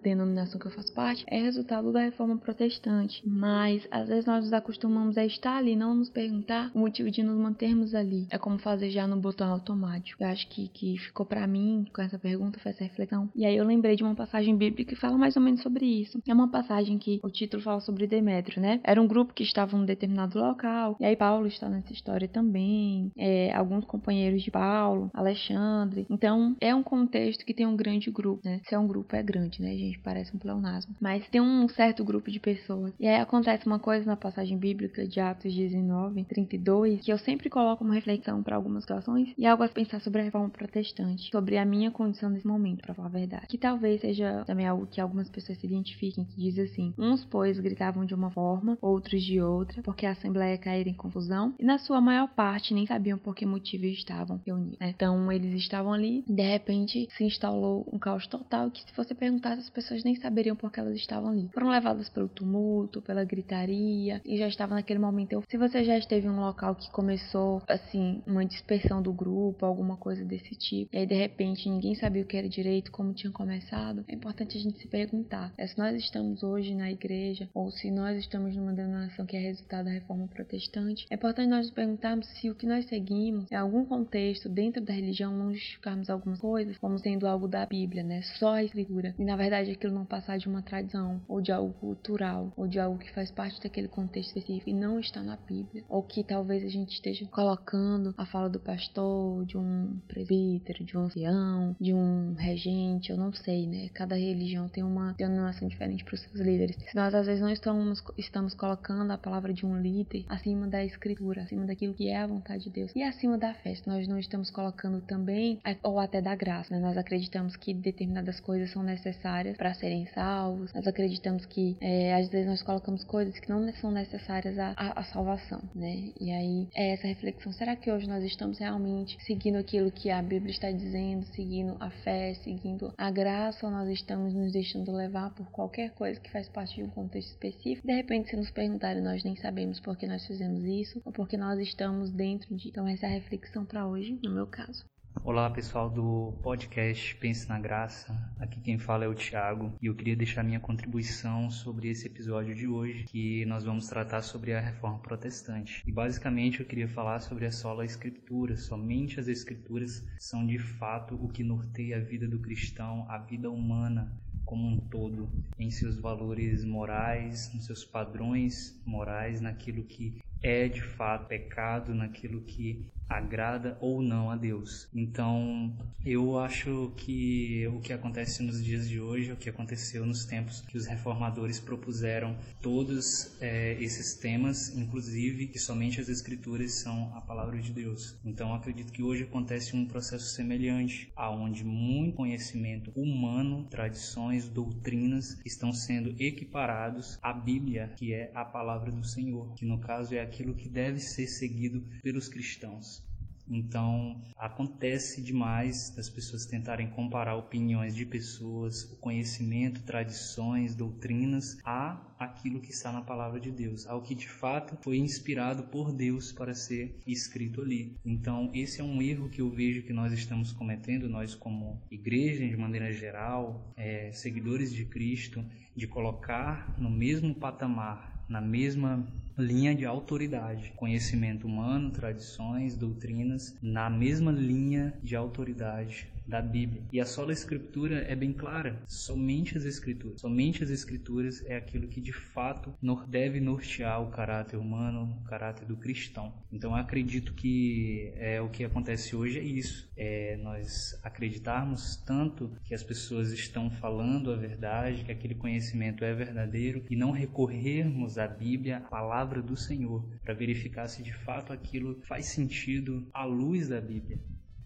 denominação 0.02 0.43
denominação 0.44 0.60
que 0.60 0.68
eu 0.68 0.72
faço 0.72 0.94
parte 0.94 1.24
é 1.28 1.42
resultado 1.42 1.92
da 1.92 2.02
reforma 2.02 2.38
protestante. 2.38 3.22
Mas 3.26 3.88
às 3.90 4.08
vezes 4.08 4.26
nós 4.26 4.44
nos 4.44 4.54
acostumamos 4.54 5.18
a 5.18 5.26
estar 5.26 5.58
ali, 5.58 5.76
não 5.76 5.96
nos 5.96 6.10
perguntar 6.10 6.72
o 6.74 6.80
motivo 6.80 7.10
de 7.10 7.24
nos 7.24 7.38
mantermos 7.38 7.96
ali. 7.96 8.28
É 8.30 8.38
como 8.38 8.58
fazer 8.60 8.90
já 8.90 9.08
no 9.08 9.20
botão 9.20 9.52
automático. 9.52 10.24
Eu 10.24 10.28
acho 10.28 10.48
que, 10.50 10.68
que 10.70 10.98
ficou 10.98 11.26
para 11.26 11.48
mim 11.48 11.86
com 11.94 12.02
essa 12.02 12.20
pergunta, 12.20 12.60
foi 12.60 12.72
essa 12.72 12.84
reflexão. 12.84 13.30
E 13.36 13.46
aí 13.46 13.56
eu 13.56 13.66
lembrei 13.66 13.96
de 13.96 14.04
uma 14.04 14.16
passagem 14.16 14.56
bíblica 14.56 14.94
que 14.94 15.00
fala 15.00 15.18
mais 15.18 15.36
ou 15.36 15.42
menos 15.42 15.62
sobre 15.62 15.86
isso. 15.86 16.20
É 16.28 16.34
uma 16.34 16.50
passagem 16.50 16.98
que 16.98 17.20
o 17.24 17.30
título 17.30 17.64
fala 17.64 17.80
sobre 17.80 18.08
Demétrio, 18.08 18.62
né? 18.62 18.80
Era 18.84 19.02
um 19.02 19.08
grupo 19.08 19.34
que 19.34 19.44
estava 19.44 19.76
em 19.76 19.82
um 19.82 19.86
determinado 19.86 20.40
local. 20.40 20.98
E 21.00 21.06
aí 21.06 21.16
Paulo 21.16 21.48
está 21.48 21.70
nessa 21.70 21.94
história 21.94 22.28
também. 22.28 23.12
É, 23.18 23.54
alguns 23.54 23.86
companheiros 23.86 24.44
de 24.44 24.52
Paulo, 24.52 25.10
Alexandre. 25.14 26.06
Então 26.10 26.56
é 26.60 26.74
um 26.74 26.84
contexto 26.84 27.46
que 27.46 27.54
tem 27.54 27.66
um 27.66 27.76
grande 27.76 28.12
grupo, 28.12 28.42
né? 28.44 28.62
Se 28.68 28.76
é 28.76 28.80
um 28.80 28.88
grupo, 28.88 29.16
é 29.16 29.24
grande, 29.24 29.62
né, 29.62 29.76
gente? 29.76 30.00
Parece 30.00 30.33
um 30.34 30.40
pleonasmo. 30.40 30.96
Mas 31.00 31.28
tem 31.30 31.42
um 31.42 31.68
certo 31.70 32.04
grupo 32.04 32.32
de 32.32 32.40
pessoas. 32.40 32.94
E 33.00 33.08
aí 33.08 33.20
acontece 33.20 33.66
uma 33.66 33.80
coisa 33.80 34.06
na 34.06 34.16
passagem 34.16 34.58
bíblica 34.58 35.08
de 35.08 35.20
Atos 35.20 35.54
19, 35.54 36.24
32, 36.26 37.02
que 37.02 37.12
eu 37.12 37.18
sempre 37.18 37.50
coloco 37.50 37.84
uma 37.84 37.94
reflexão 37.94 38.42
para 38.42 38.56
algumas 38.56 38.84
situações 38.84 39.34
e 39.38 39.46
algo 39.46 39.64
a 39.64 39.70
pensar 39.70 40.00
sobre 40.02 40.22
a 40.22 40.24
reforma 40.24 40.50
protestante, 40.50 41.30
sobre 41.32 41.58
a 41.58 41.66
minha 41.66 41.92
condição 41.92 42.30
nesse 42.30 42.48
momento, 42.48 42.82
para 42.82 42.94
falar 42.94 43.08
a 43.08 43.12
verdade. 43.12 43.48
Que 43.48 43.58
talvez 43.58 44.02
seja 44.02 44.44
também 44.46 44.68
algo 44.68 44.88
que 44.88 45.02
algumas 45.02 45.30
pessoas 45.30 45.58
se 45.58 45.66
identifiquem, 45.66 46.26
que 46.26 46.36
diz 46.36 46.58
assim: 46.60 46.94
uns, 46.98 47.26
pois, 47.26 47.60
gritavam 47.60 48.06
de 48.06 48.14
uma 48.14 48.30
forma, 48.30 48.78
outros 48.82 49.24
de 49.24 49.42
outra, 49.42 49.82
porque 49.82 50.06
a 50.06 50.12
assembleia 50.12 50.58
caíra 50.58 50.90
em 50.90 50.94
confusão, 50.94 51.54
e 51.60 51.66
na 51.66 51.78
sua 51.78 52.02
maior 52.02 52.28
parte 52.28 52.74
nem 52.74 52.86
sabiam 52.86 53.18
por 53.18 53.36
que 53.36 53.46
motivo 53.46 53.86
estavam 53.86 54.42
reunidos. 54.46 54.78
Então 54.82 55.32
eles 55.32 55.54
estavam 55.54 55.94
ali, 55.94 56.24
de 56.28 56.44
repente 56.44 57.08
se 57.16 57.24
instalou 57.24 57.88
um 57.92 58.00
caos 58.00 58.28
total 58.28 58.72
que 58.72 58.82
se 58.82 58.96
você 58.96 59.14
perguntasse 59.14 59.62
as 59.62 59.70
pessoas 59.70 60.04
nem 60.04 60.16
saberiam 60.24 60.56
por 60.56 60.72
que 60.72 60.80
elas 60.80 60.96
estavam 60.96 61.30
ali. 61.30 61.50
Foram 61.54 61.70
levadas 61.70 62.10
pelo 62.10 62.30
tumulto, 62.30 63.02
pela 63.02 63.24
gritaria 63.24 64.22
e 64.26 64.38
já 64.38 64.48
estava 64.48 64.74
naquele 64.74 65.00
momento. 65.00 65.44
Se 65.50 65.58
você 65.58 65.84
já 65.84 65.98
esteve 65.98 66.26
em 66.26 66.30
um 66.30 66.40
local 66.40 66.76
que 66.76 66.90
começou 66.92 67.62
assim 67.68 68.24
uma 68.26 68.46
dispersão 68.46 69.02
do 69.02 69.14
grupo, 69.14 69.66
alguma 69.66 69.98
coisa 69.98 70.24
desse 70.24 70.56
tipo, 70.56 70.90
e 70.94 70.98
aí 70.98 71.06
de 71.06 71.16
repente 71.16 71.70
ninguém 71.70 71.94
sabia 71.96 72.24
o 72.24 72.26
que 72.26 72.38
era 72.38 72.48
direito, 72.48 72.92
como 72.92 73.14
tinha 73.14 73.32
começado, 73.32 74.06
é 74.08 74.16
importante 74.16 74.58
a 74.58 74.62
gente 74.62 74.80
se 74.80 74.88
perguntar: 74.88 75.54
é 75.58 75.68
se 75.68 75.78
nós 75.78 75.96
estamos 75.96 76.42
hoje 76.42 76.74
na 76.74 76.90
igreja 76.90 77.50
ou 77.54 77.70
se 77.70 77.92
nós 77.92 78.18
estamos 78.18 78.56
numa 78.56 78.72
denominação 78.72 79.26
que 79.26 79.36
é 79.36 79.40
resultado 79.40 79.86
da 79.86 79.92
reforma 79.92 80.28
protestante, 80.28 81.06
é 81.10 81.16
importante 81.16 81.50
nós 81.50 81.66
nos 81.66 81.76
perguntarmos 81.76 82.28
se 82.40 82.50
o 82.50 82.56
que 82.56 82.66
nós 82.66 82.86
seguimos 82.86 83.52
é 83.52 83.56
algum 83.56 83.84
contexto 83.86 84.48
dentro 84.48 84.82
da 84.82 84.94
religião, 84.94 85.36
não 85.36 85.54
justificarmos 85.54 86.10
algumas 86.10 86.40
coisas 86.40 86.78
como 86.78 86.98
sendo 86.98 87.28
algo 87.28 87.48
da 87.48 87.66
Bíblia, 87.66 88.04
né? 88.04 88.22
Só 88.40 88.54
a 88.54 88.64
escritura. 88.64 89.14
E 89.20 89.26
na 89.26 89.36
verdade 89.36 89.72
aquilo 89.72 89.94
não 89.94 90.06
passar 90.14 90.38
de 90.38 90.48
uma 90.48 90.62
tradição, 90.62 91.20
ou 91.28 91.42
de 91.42 91.52
algo 91.52 91.74
cultural, 91.74 92.54
ou 92.56 92.68
de 92.68 92.80
algo 92.80 93.00
que 93.00 93.12
faz 93.16 93.32
parte 93.32 93.60
daquele 93.60 93.88
contexto 93.88 94.28
específico 94.28 94.70
e 94.70 94.74
não 94.74 95.00
está 95.00 95.24
na 95.24 95.36
Bíblia, 95.36 95.84
ou 95.90 96.04
que 96.04 96.24
talvez 96.24 96.64
a 96.64 96.68
gente 96.68 96.94
esteja 96.94 97.26
colocando 97.26 98.14
a 98.16 98.24
fala 98.24 98.48
do 98.48 98.60
pastor, 98.60 99.44
de 99.44 99.58
um 99.58 100.00
presbítero, 100.08 100.86
de 100.86 100.96
um 100.96 101.06
ancião, 101.06 101.76
de 101.82 101.96
um 101.96 102.36
regente, 102.36 103.10
eu 103.10 103.18
não 103.18 103.34
sei, 103.34 103.66
né? 103.66 103.90
Cada 103.92 104.16
religião 104.16 104.70
tem 104.70 104.84
uma 104.84 105.14
denominação 105.14 105.68
diferente 105.68 106.04
para 106.04 106.14
os 106.14 106.22
seus 106.22 106.40
líderes. 106.40 106.76
Se 106.76 106.96
nós 106.96 107.16
às 107.16 107.26
vezes 107.26 107.42
não 107.42 107.50
estamos, 107.50 108.04
estamos 108.16 108.54
colocando 108.54 109.10
a 109.10 109.18
palavra 109.18 109.52
de 109.52 109.66
um 109.66 109.82
líder 109.82 110.26
acima 110.30 110.68
da 110.68 110.86
escritura, 110.86 111.42
acima 111.42 111.66
daquilo 111.66 111.96
que 111.96 112.08
é 112.08 112.18
a 112.18 112.28
vontade 112.28 112.66
de 112.66 112.70
Deus 112.70 112.92
e 112.96 113.02
acima 113.02 113.36
da 113.36 113.56
fé, 113.56 113.74
se 113.74 113.88
nós 113.88 114.08
não 114.08 114.20
estamos 114.20 114.52
colocando 114.52 115.02
também, 115.02 115.60
ou 115.82 116.00
até 116.00 116.22
da 116.22 116.36
graça, 116.36 116.72
né? 116.72 116.80
Nós 116.80 116.98
acreditamos 116.98 117.56
que 117.56 117.74
determinadas 117.74 118.40
coisas 118.40 118.70
são 118.70 118.84
necessárias 118.84 119.58
para 119.58 119.74
serem 119.94 120.08
salvos. 120.08 120.74
Nós 120.74 120.88
acreditamos 120.88 121.46
que 121.46 121.78
é, 121.80 122.16
às 122.16 122.28
vezes 122.30 122.48
nós 122.48 122.64
colocamos 122.64 123.04
coisas 123.04 123.38
que 123.40 123.50
não 123.50 123.72
são 123.74 123.92
necessárias 123.92 124.58
à, 124.58 124.74
à, 124.78 125.04
salvação, 125.04 125.62
né? 125.76 126.12
E 126.20 126.32
aí 126.32 126.68
é 126.76 126.94
essa 126.94 127.08
reflexão: 127.08 127.52
será 127.54 127.76
que 127.76 127.92
hoje 127.92 128.08
nós 128.08 128.24
estamos 128.24 128.58
realmente 128.58 129.18
seguindo 129.24 129.58
aquilo 129.58 129.92
que 129.92 130.10
a 130.10 130.22
Bíblia 130.22 130.52
está 130.52 130.72
dizendo, 130.72 131.26
seguindo 131.28 131.78
a 131.80 131.90
fé, 131.90 132.34
seguindo 132.44 132.94
a 132.98 133.12
graça, 133.12 133.66
ou 133.66 133.72
nós 133.72 133.90
estamos 133.90 134.34
nos 134.34 134.52
deixando 134.52 134.92
levar 134.92 135.34
por 135.34 135.50
qualquer 135.52 135.92
coisa 135.92 136.20
que 136.20 136.32
faz 136.32 136.50
parte 136.50 136.76
de 136.76 136.84
um 136.84 136.90
contexto 136.90 137.30
específico? 137.30 137.86
De 137.86 137.94
repente, 137.94 138.30
se 138.30 138.36
nos 138.36 138.50
perguntarem, 138.50 139.02
nós 139.02 139.24
nem 139.24 139.36
sabemos 139.36 139.80
por 139.80 139.98
que 139.98 140.08
nós 140.08 140.26
fizemos 140.26 140.64
isso 140.64 141.02
ou 141.06 141.12
porque 141.12 141.38
nós 141.38 141.60
estamos 141.60 142.12
dentro 142.12 142.56
de. 142.56 142.70
Então, 142.70 142.88
essa 142.88 143.06
é 143.06 143.10
a 143.10 143.14
reflexão 143.14 143.66
para 143.66 143.88
hoje, 143.88 144.20
no 144.24 144.34
meu 144.34 144.48
caso. 144.48 144.84
Olá 145.22 145.50
pessoal 145.50 145.90
do 145.90 146.34
podcast 146.42 147.16
Pense 147.16 147.48
na 147.48 147.60
Graça, 147.60 148.14
aqui 148.40 148.60
quem 148.60 148.78
fala 148.78 149.06
é 149.06 149.08
o 149.08 149.14
Thiago 149.14 149.72
e 149.82 149.86
eu 149.86 149.96
queria 149.96 150.16
deixar 150.16 150.44
minha 150.44 150.60
contribuição 150.60 151.50
sobre 151.50 151.90
esse 151.90 152.08
episódio 152.08 152.56
de 152.56 152.68
hoje 152.68 153.06
que 153.06 153.46
nós 153.46 153.64
vamos 153.64 153.88
tratar 153.88 154.22
sobre 154.22 154.54
a 154.54 154.60
reforma 154.60 155.00
protestante. 155.00 155.82
E 155.88 155.92
basicamente 155.92 156.60
eu 156.60 156.66
queria 156.66 156.88
falar 156.88 157.20
sobre 157.20 157.46
a 157.46 157.52
sola 157.52 157.86
escritura, 157.86 158.58
somente 158.58 159.20
as 159.20 159.28
escrituras 159.28 160.04
são 160.20 160.46
de 160.46 160.58
fato 160.58 161.16
o 161.16 161.30
que 161.30 161.44
norteia 161.44 161.98
a 161.98 162.02
vida 162.02 162.28
do 162.28 162.40
cristão, 162.40 163.06
a 163.10 163.18
vida 163.18 163.50
humana 163.50 164.20
como 164.44 164.68
um 164.68 164.78
todo, 164.78 165.30
em 165.58 165.72
seus 165.72 165.98
valores 166.00 166.66
morais, 166.66 167.52
nos 167.54 167.66
seus 167.66 167.86
padrões 167.86 168.80
morais, 168.86 169.40
naquilo 169.40 169.84
que 169.84 170.22
é 170.44 170.68
de 170.68 170.82
fato 170.82 171.28
pecado, 171.28 171.96
naquilo 171.96 172.42
que 172.42 172.92
agrada 173.10 173.78
ou 173.80 174.02
não 174.02 174.30
a 174.30 174.36
Deus. 174.36 174.88
Então, 174.94 175.76
eu 176.06 176.38
acho 176.38 176.92
que 176.98 177.68
o 177.68 177.80
que 177.80 177.94
acontece 177.94 178.42
nos 178.44 178.64
dias 178.64 178.90
de 178.90 179.00
hoje, 179.00 179.32
o 179.32 179.38
que 179.38 179.50
aconteceu 179.50 180.06
nos 180.06 180.26
tempos 180.26 180.62
que 180.62 180.78
os 180.78 180.88
reformadores 180.88 181.60
propuseram 181.60 182.36
todos 182.62 183.40
é, 183.42 183.74
esses 183.82 184.16
temas, 184.16 184.76
inclusive 184.76 185.48
que 185.48 185.60
somente 185.60 186.02
as 186.02 186.10
escrituras 186.10 186.74
são 186.74 187.16
a 187.16 187.22
palavra 187.22 187.60
de 187.60 187.72
Deus. 187.72 188.18
Então, 188.26 188.54
acredito 188.54 188.92
que 188.92 189.04
hoje 189.04 189.24
acontece 189.24 189.76
um 189.76 189.86
processo 189.86 190.34
semelhante, 190.34 191.12
aonde 191.16 191.64
muito 191.64 192.16
conhecimento 192.16 192.92
humano, 192.96 193.68
tradições, 193.70 194.48
doutrinas 194.48 195.40
estão 195.46 195.72
sendo 195.72 196.16
equiparados 196.20 197.18
à 197.22 197.34
Bíblia, 197.34 197.94
que 197.98 198.14
é 198.14 198.32
a 198.34 198.44
palavra 198.44 198.92
do 198.92 199.04
Senhor, 199.04 199.54
que 199.56 199.66
no 199.66 199.80
caso 199.80 200.16
é 200.16 200.20
aquilo 200.34 200.56
que 200.56 200.68
deve 200.68 201.00
ser 201.00 201.28
seguido 201.28 201.86
pelos 202.02 202.28
cristãos. 202.28 203.04
Então, 203.46 204.22
acontece 204.38 205.22
demais 205.22 205.94
das 205.96 206.10
pessoas 206.10 206.46
tentarem 206.46 206.90
comparar 206.90 207.36
opiniões 207.36 207.94
de 207.94 208.06
pessoas, 208.06 208.84
o 208.86 208.96
conhecimento, 208.96 209.84
tradições, 209.84 210.74
doutrinas 210.74 211.58
a 211.64 212.02
aquilo 212.18 212.62
que 212.62 212.72
está 212.72 212.90
na 212.92 213.02
palavra 213.02 213.42
de 213.42 213.52
Deus, 213.52 213.86
ao 213.86 214.02
que 214.02 214.16
de 214.16 214.30
fato 214.30 214.78
foi 214.82 214.98
inspirado 214.98 215.64
por 215.64 215.92
Deus 215.92 216.32
para 216.32 216.54
ser 216.54 216.98
escrito 217.06 217.62
ali. 217.62 217.98
Então, 218.06 218.50
esse 218.54 218.80
é 218.80 218.84
um 218.84 219.02
erro 219.02 219.30
que 219.30 219.42
eu 219.42 219.50
vejo 219.50 219.84
que 219.84 219.92
nós 219.92 220.14
estamos 220.14 220.54
cometendo, 220.54 221.10
nós 221.10 221.36
como 221.36 221.82
igreja 221.92 222.48
de 222.48 222.56
maneira 222.56 222.94
geral, 222.94 223.74
é, 223.76 224.10
seguidores 224.14 224.72
de 224.72 224.86
Cristo, 224.86 225.44
de 225.76 225.86
colocar 225.86 226.80
no 226.80 226.90
mesmo 226.90 227.36
patamar 227.36 228.14
na 228.28 228.42
mesma 228.42 229.06
linha 229.38 229.76
de 229.76 229.86
autoridade, 229.86 230.74
conhecimento 230.76 231.48
humano, 231.48 231.92
tradições, 231.92 232.76
doutrinas, 232.76 233.58
na 233.62 233.90
mesma 233.90 234.32
linha 234.32 234.94
de 235.02 235.16
autoridade 235.16 236.14
da 236.28 236.42
Bíblia. 236.42 236.84
E 236.92 237.00
a 237.00 237.06
sola 237.06 237.32
escritura 237.32 238.00
é 238.08 238.16
bem 238.16 238.34
clara, 238.34 238.82
somente 238.88 239.58
as 239.58 239.66
escrituras. 239.66 240.22
Somente 240.22 240.64
as 240.64 240.70
escrituras 240.70 241.44
é 241.46 241.56
aquilo 241.56 241.88
que 241.88 242.02
de 242.02 242.14
fato 242.14 242.74
deve 243.08 243.40
nortear 243.40 244.02
o 244.02 244.10
caráter 244.10 244.58
humano, 244.58 245.20
o 245.22 245.24
caráter 245.24 245.66
do 245.66 245.76
cristão. 245.76 246.34
Então 246.52 246.76
acredito 246.76 247.34
que 247.34 248.14
é, 248.16 248.42
o 248.42 248.50
que 248.50 248.64
acontece 248.64 249.16
hoje 249.16 249.40
é 249.40 249.44
isso. 249.44 249.92
É 249.96 250.38
nós 250.42 251.00
acreditarmos 251.04 251.98
tanto 252.06 252.52
que 252.64 252.74
as 252.74 252.84
pessoas 252.84 253.32
estão 253.32 253.70
falando 253.70 254.32
a 254.32 254.36
verdade, 254.36 255.04
que 255.04 255.12
aquele 255.12 255.36
conhecimento 255.36 256.04
é 256.04 256.14
verdadeiro 256.14 256.86
e 256.90 256.96
não 256.96 257.12
recorrermos 257.12 258.18
à 258.18 258.28
Bíblia, 258.28 258.78
à 258.78 258.82
palavra 258.82 259.23
do 259.24 259.56
Senhor, 259.56 260.04
para 260.24 260.34
verificar 260.34 260.88
se 260.88 261.02
de 261.02 261.14
fato 261.14 261.54
aquilo 261.54 262.02
faz 262.04 262.26
sentido 262.28 263.08
à 263.14 263.24
luz 263.24 263.70
da 263.70 263.80
Bíblia. 263.80 264.20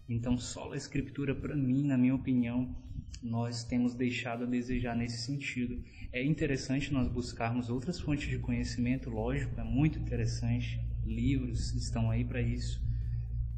Então, 0.08 0.38
só 0.38 0.72
a 0.72 0.76
Escritura, 0.76 1.34
para 1.34 1.54
mim, 1.54 1.84
na 1.84 1.98
minha 1.98 2.14
opinião, 2.14 2.74
nós 3.22 3.64
temos 3.64 3.94
deixado 3.94 4.44
a 4.44 4.46
desejar 4.46 4.96
nesse 4.96 5.18
sentido. 5.18 5.82
É 6.12 6.24
interessante 6.24 6.92
nós 6.92 7.08
buscarmos 7.08 7.68
outras 7.68 8.00
fontes 8.00 8.28
de 8.28 8.38
conhecimento, 8.38 9.10
lógico, 9.10 9.60
é 9.60 9.64
muito 9.64 9.98
interessante. 9.98 10.80
Livros 11.04 11.74
estão 11.74 12.10
aí 12.10 12.24
para 12.24 12.40
isso. 12.40 12.82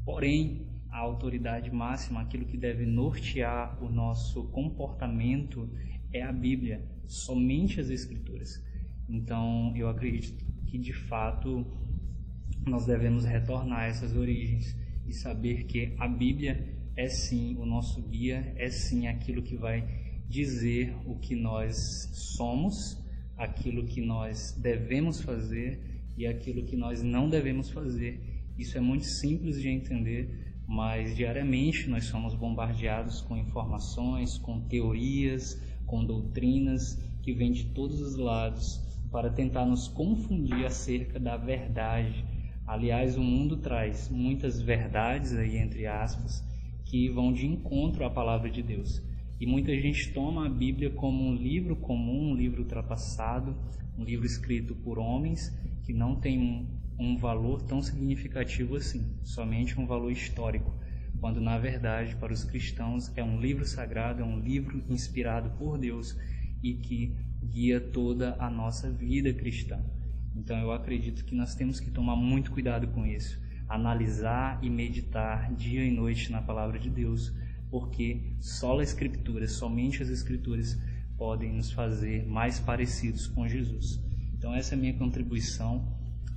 Porém, 0.03 0.67
a 0.89 0.97
autoridade 0.97 1.71
máxima, 1.71 2.21
aquilo 2.21 2.45
que 2.45 2.57
deve 2.57 2.85
nortear 2.85 3.81
o 3.81 3.89
nosso 3.89 4.43
comportamento 4.49 5.69
é 6.11 6.21
a 6.21 6.33
Bíblia, 6.33 6.85
somente 7.07 7.79
as 7.79 7.89
Escrituras. 7.89 8.61
Então, 9.07 9.73
eu 9.75 9.87
acredito 9.87 10.50
que 10.71 10.77
de 10.77 10.93
fato 10.93 11.67
nós 12.65 12.85
devemos 12.85 13.25
retornar 13.25 13.81
a 13.81 13.87
essas 13.87 14.15
origens 14.15 14.73
e 15.05 15.13
saber 15.13 15.65
que 15.65 15.93
a 15.99 16.07
Bíblia 16.07 16.65
é 16.95 17.09
sim 17.09 17.57
o 17.57 17.65
nosso 17.65 18.01
guia, 18.03 18.53
é 18.55 18.69
sim 18.69 19.05
aquilo 19.05 19.41
que 19.41 19.57
vai 19.57 19.85
dizer 20.29 20.95
o 21.05 21.19
que 21.19 21.35
nós 21.35 21.75
somos, 22.37 22.97
aquilo 23.35 23.85
que 23.85 23.99
nós 23.99 24.57
devemos 24.61 25.19
fazer 25.19 26.03
e 26.17 26.25
aquilo 26.25 26.63
que 26.63 26.77
nós 26.77 27.03
não 27.03 27.29
devemos 27.29 27.69
fazer. 27.69 28.45
Isso 28.57 28.77
é 28.77 28.81
muito 28.81 29.05
simples 29.05 29.59
de 29.59 29.67
entender, 29.67 30.55
mas 30.65 31.17
diariamente 31.17 31.89
nós 31.89 32.05
somos 32.05 32.33
bombardeados 32.33 33.19
com 33.19 33.35
informações, 33.35 34.37
com 34.37 34.61
teorias, 34.61 35.61
com 35.85 36.05
doutrinas 36.05 36.95
que 37.21 37.33
vêm 37.33 37.51
de 37.51 37.65
todos 37.73 37.99
os 37.99 38.15
lados 38.15 38.90
para 39.11 39.29
tentar 39.29 39.65
nos 39.65 39.87
confundir 39.87 40.65
acerca 40.65 41.19
da 41.19 41.37
verdade, 41.37 42.25
Aliás, 42.71 43.17
o 43.17 43.21
mundo 43.21 43.57
traz 43.57 44.07
muitas 44.09 44.61
verdades 44.61 45.33
aí 45.33 45.57
entre 45.57 45.85
aspas 45.87 46.41
que 46.85 47.09
vão 47.09 47.33
de 47.33 47.45
encontro 47.45 48.05
à 48.05 48.09
palavra 48.09 48.49
de 48.49 48.63
Deus. 48.63 49.01
E 49.39 49.45
muita 49.45 49.77
gente 49.77 50.13
toma 50.13 50.45
a 50.45 50.49
Bíblia 50.49 50.89
como 50.89 51.21
um 51.21 51.35
livro 51.35 51.75
comum, 51.75 52.31
um 52.31 52.35
livro 52.35 52.61
ultrapassado, 52.61 53.57
um 53.97 54.05
livro 54.05 54.25
escrito 54.25 54.73
por 54.73 54.97
homens 54.97 55.49
que 55.83 55.91
não 55.91 56.15
tem 56.15 56.39
um, 56.39 56.65
um 56.97 57.17
valor 57.17 57.61
tão 57.63 57.81
significativo 57.81 58.77
assim, 58.77 59.17
somente 59.21 59.77
um 59.77 59.85
valor 59.85 60.09
histórico, 60.09 60.73
quando 61.19 61.41
na 61.41 61.57
verdade 61.57 62.15
para 62.15 62.31
os 62.31 62.45
cristãos 62.45 63.11
é 63.17 63.23
um 63.23 63.41
livro 63.41 63.65
sagrado, 63.65 64.21
é 64.21 64.25
um 64.25 64.39
livro 64.39 64.81
inspirado 64.87 65.49
por 65.57 65.77
Deus 65.77 66.15
e 66.63 66.73
que 66.75 67.15
guia 67.43 67.79
toda 67.79 68.35
a 68.39 68.49
nossa 68.49 68.89
vida 68.91 69.33
cristã. 69.33 69.79
Então 70.35 70.57
eu 70.57 70.71
acredito 70.71 71.25
que 71.25 71.35
nós 71.35 71.55
temos 71.55 71.79
que 71.79 71.91
tomar 71.91 72.15
muito 72.15 72.51
cuidado 72.51 72.87
com 72.87 73.05
isso, 73.05 73.39
analisar 73.67 74.59
e 74.63 74.69
meditar 74.69 75.53
dia 75.53 75.83
e 75.83 75.91
noite 75.91 76.31
na 76.31 76.41
palavra 76.41 76.79
de 76.79 76.89
Deus, 76.89 77.33
porque 77.69 78.35
só 78.39 78.79
a 78.79 78.83
escritura, 78.83 79.47
somente 79.47 80.01
as 80.01 80.09
escrituras 80.09 80.79
podem 81.17 81.53
nos 81.53 81.71
fazer 81.71 82.25
mais 82.25 82.59
parecidos 82.59 83.27
com 83.27 83.47
Jesus. 83.47 83.99
Então 84.37 84.53
essa 84.53 84.75
é 84.75 84.77
a 84.77 84.81
minha 84.81 84.93
contribuição 84.93 85.87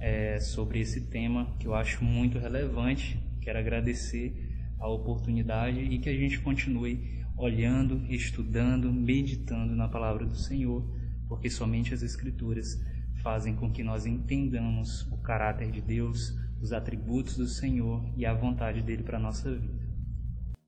é, 0.01 0.39
sobre 0.41 0.81
esse 0.81 1.03
tema 1.03 1.55
que 1.59 1.67
eu 1.67 1.75
acho 1.75 2.05
muito 2.05 2.39
relevante. 2.39 3.19
Quero 3.41 3.59
agradecer 3.59 4.53
a 4.79 4.89
oportunidade 4.89 5.81
e 5.81 5.99
que 5.99 6.09
a 6.09 6.15
gente 6.15 6.41
continue 6.41 7.24
olhando, 7.37 8.05
estudando, 8.09 8.93
meditando 8.93 9.75
na 9.75 9.89
palavra 9.89 10.25
do 10.25 10.37
Senhor, 10.37 10.85
porque 11.29 11.51
somente 11.51 11.93
as 11.93 12.03
escrituras 12.03 12.81
fazem 13.23 13.55
com 13.55 13.73
que 13.73 13.83
nós 13.83 14.07
entendamos 14.07 15.11
o 15.11 15.17
caráter 15.19 15.71
de 15.71 15.81
Deus, 15.81 16.37
os 16.61 16.73
atributos 16.73 17.37
do 17.37 17.47
Senhor 17.47 18.05
e 18.17 18.25
a 18.25 18.35
vontade 18.35 18.83
dele 18.83 19.03
para 19.03 19.17
a 19.17 19.21
nossa 19.21 19.55
vida. 19.55 19.84